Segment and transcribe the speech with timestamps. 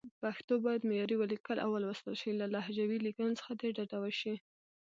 [0.21, 4.35] پښتو باید معیاري ولیکل او ولوستل شي، له لهجوي لیکنو څخه دې ډډه وشي.